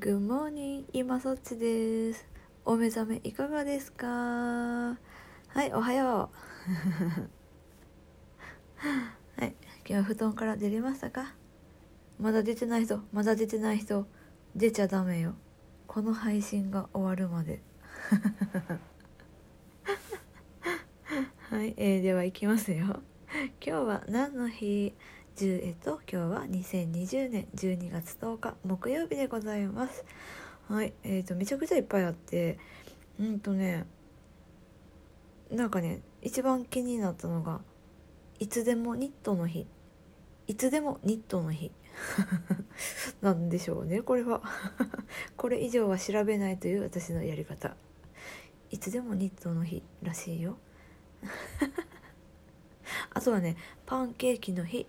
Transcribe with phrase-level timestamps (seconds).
[0.00, 0.84] Good morning.
[0.94, 2.26] 今そっちです。
[2.64, 4.06] お目覚めいかがですか？
[4.06, 4.96] は
[5.64, 6.70] いおはよう。
[9.40, 9.54] はい
[9.88, 11.34] 今日布団から出れましたか？
[12.18, 14.06] まだ出てない人まだ出てない人
[14.56, 15.34] 出ちゃダメよ。
[15.86, 17.60] この配信が終わるまで。
[21.50, 23.02] はい、えー、では行きますよ。
[23.34, 24.94] 今日は何の日？
[25.40, 30.04] 10えっと今日は2020年12月10日木曜日でございます。
[30.68, 32.58] はいえーとめちゃくちゃいっぱいあって
[33.18, 33.86] うんとね
[35.50, 37.62] なんかね一番気になったのが
[38.38, 39.66] いつでもニットの日。
[40.46, 41.72] いつでもニットの日。
[43.22, 44.42] なんでしょうねこれは。
[45.38, 47.74] これ以上は調べないという私のやり方。
[48.68, 50.58] いつでもニットの日らしいよ。
[53.14, 54.86] あとはねパンケーキの日。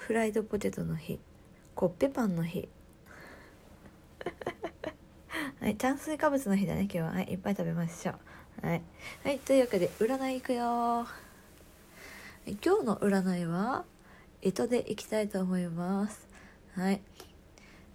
[0.00, 1.20] フライドポテトの日。
[1.74, 2.70] コッペパンの日。
[5.60, 8.12] はい炭水化物の日だね今日は、はい、いっぱい食べましょ
[8.62, 8.66] う。
[8.66, 8.82] はい、
[9.24, 11.06] はい、というわけで占いいくよ
[12.64, 13.84] 今日の占いは
[14.40, 16.26] 糸でいきたいと思います。
[16.72, 17.02] はい、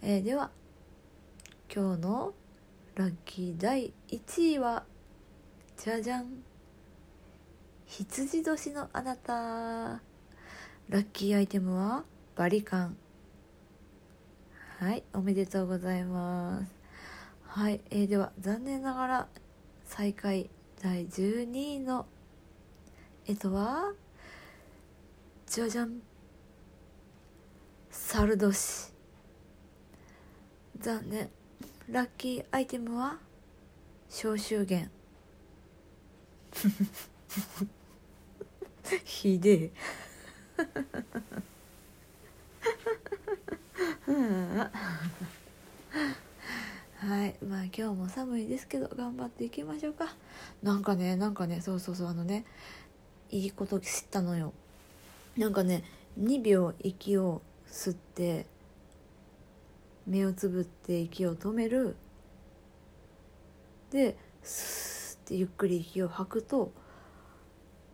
[0.03, 0.51] えー、では
[1.73, 2.33] 今日の
[2.93, 4.85] ラッキー第1位は
[5.75, 6.43] じゃじゃん。
[7.87, 10.14] 羊年のあなた。
[10.89, 12.03] ラッキーアイテムは？
[12.35, 12.95] バリカン。
[14.79, 16.71] はいおめでとうございます。
[17.47, 19.27] はい、えー、では残念ながら
[19.85, 20.49] 最下位
[20.83, 22.05] 第12位の
[23.25, 23.93] えとは？
[25.47, 26.01] じゃじゃん。
[27.89, 28.91] サル年
[30.79, 31.29] 残念。
[31.89, 33.17] ラッキーアイテムは？
[34.07, 34.91] 消臭源
[39.03, 39.71] ひでえ。
[46.97, 50.15] はいまあ今日も寒いですけど頑張っていきましょうか。
[50.63, 52.45] なんかねなんかねそうそうそうあのね
[53.31, 54.53] いいこと知ったのよ。
[55.37, 55.83] なんかね
[56.19, 58.45] 2秒息を吸って
[60.07, 61.97] 目をつぶって息を止める。
[63.91, 66.71] でスーってゆっくり息を吐くと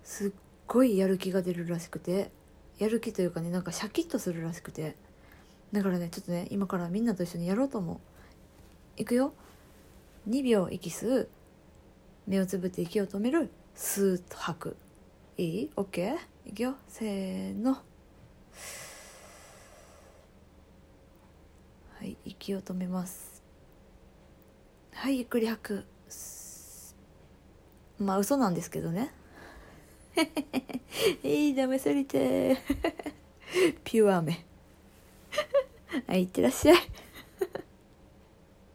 [0.03, 0.31] すっ
[0.67, 2.29] ごいやる気が出るらしくて。
[2.81, 4.95] やる気というかねなんかシャキッとするらしくて。
[5.71, 7.99] だからねちょっとね今からみんなと一緒にやろうと思う。
[8.99, 9.33] いくよ。
[10.27, 11.29] 2秒息吸う
[12.25, 13.51] 目をつぶって息を止める。
[13.75, 14.77] スーッと吐く。
[15.37, 16.17] いい ?OK?
[16.47, 16.75] いくよ。
[16.87, 17.73] せーの。
[17.73, 17.79] は
[22.03, 23.43] い息を止めます。
[24.91, 25.85] はいゆっくり吐く。
[27.99, 29.13] まあ嘘なんですけどね。
[31.23, 32.57] いい騙されて
[33.83, 34.45] ピュアめ。
[36.07, 36.77] はいいってらっしゃい。